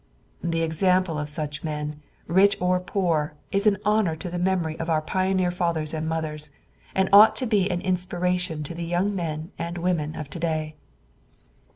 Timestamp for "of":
1.19-1.29, 4.79-4.89, 10.15-10.27